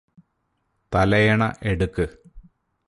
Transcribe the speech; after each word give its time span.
തലയണ 0.91 1.41
എടുക്ക് 1.63 2.05